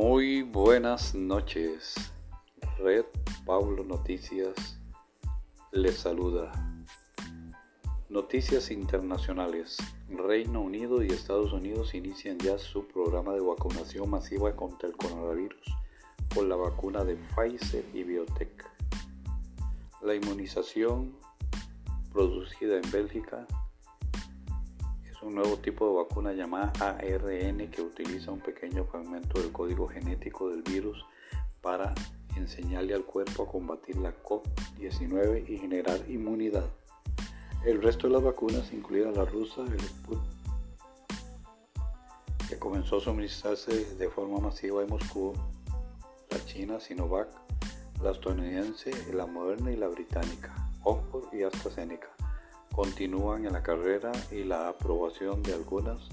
[0.00, 1.96] Muy buenas noches.
[2.78, 3.06] Red
[3.44, 4.78] Pablo Noticias
[5.72, 6.52] les saluda.
[8.08, 9.76] Noticias internacionales.
[10.08, 15.62] Reino Unido y Estados Unidos inician ya su programa de vacunación masiva contra el coronavirus
[16.32, 18.70] con la vacuna de Pfizer y Biotech.
[20.02, 21.16] La inmunización
[22.12, 23.48] producida en Bélgica
[25.22, 30.48] un nuevo tipo de vacuna llamada ARN que utiliza un pequeño fragmento del código genético
[30.48, 31.04] del virus
[31.60, 31.92] para
[32.36, 36.66] enseñarle al cuerpo a combatir la COVID-19 y generar inmunidad.
[37.64, 40.38] El resto de las vacunas, incluida la rusa, el Sputnik,
[42.48, 45.34] que comenzó a suministrarse de forma masiva en Moscú,
[46.30, 47.28] la china Sinovac,
[48.02, 52.08] la estadounidense, la moderna y la británica, Oxford y AstraZeneca
[52.74, 56.08] continúan en la carrera y la aprobación de algunas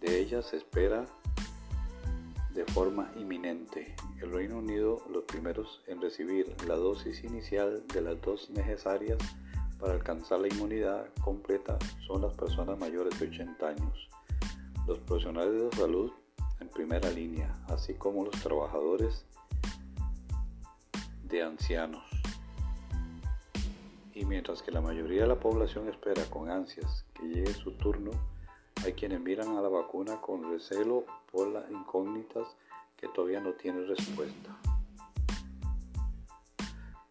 [0.00, 1.06] de ellas se espera
[2.52, 3.94] de forma inminente.
[4.20, 9.18] El Reino Unido, los primeros en recibir la dosis inicial de las dos necesarias
[9.78, 14.08] para alcanzar la inmunidad completa son las personas mayores de 80 años,
[14.86, 16.12] los profesionales de salud
[16.60, 19.24] en primera línea, así como los trabajadores
[21.24, 22.19] de ancianos
[24.30, 28.12] mientras que la mayoría de la población espera con ansias que llegue su turno,
[28.84, 32.46] hay quienes miran a la vacuna con recelo por las incógnitas
[32.96, 34.56] que todavía no tienen respuesta.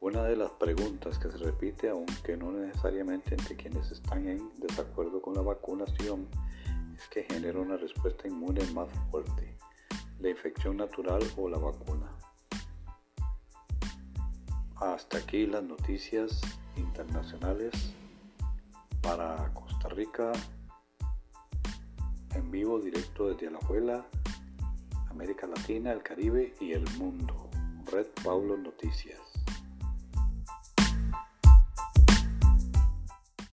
[0.00, 5.20] Una de las preguntas que se repite, aunque no necesariamente entre quienes están en desacuerdo
[5.20, 6.28] con la vacunación,
[6.96, 9.56] es que genera una respuesta inmune más fuerte,
[10.20, 12.16] la infección natural o la vacuna.
[14.76, 16.40] Hasta aquí las noticias
[16.78, 17.72] internacionales
[19.00, 20.32] para Costa Rica
[22.34, 24.06] en vivo directo desde Alajuela,
[25.10, 27.48] América Latina, el Caribe y el mundo.
[27.90, 29.27] Red Pablo Noticias.